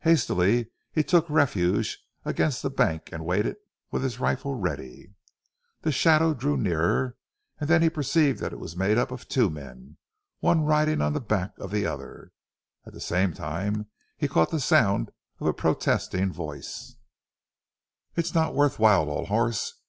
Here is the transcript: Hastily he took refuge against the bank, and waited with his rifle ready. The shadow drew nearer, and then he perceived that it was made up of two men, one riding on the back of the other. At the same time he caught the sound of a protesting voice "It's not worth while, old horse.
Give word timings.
Hastily 0.00 0.68
he 0.92 1.02
took 1.02 1.24
refuge 1.30 2.04
against 2.26 2.62
the 2.62 2.68
bank, 2.68 3.08
and 3.12 3.24
waited 3.24 3.56
with 3.90 4.02
his 4.02 4.20
rifle 4.20 4.54
ready. 4.54 5.14
The 5.80 5.90
shadow 5.90 6.34
drew 6.34 6.58
nearer, 6.58 7.16
and 7.58 7.70
then 7.70 7.80
he 7.80 7.88
perceived 7.88 8.40
that 8.40 8.52
it 8.52 8.58
was 8.60 8.76
made 8.76 8.98
up 8.98 9.10
of 9.10 9.26
two 9.26 9.48
men, 9.48 9.96
one 10.40 10.64
riding 10.66 11.00
on 11.00 11.14
the 11.14 11.20
back 11.22 11.58
of 11.58 11.70
the 11.70 11.86
other. 11.86 12.30
At 12.84 12.92
the 12.92 13.00
same 13.00 13.32
time 13.32 13.86
he 14.18 14.28
caught 14.28 14.50
the 14.50 14.60
sound 14.60 15.12
of 15.38 15.46
a 15.46 15.54
protesting 15.54 16.30
voice 16.30 16.96
"It's 18.16 18.34
not 18.34 18.54
worth 18.54 18.78
while, 18.78 19.08
old 19.08 19.28
horse. 19.28 19.80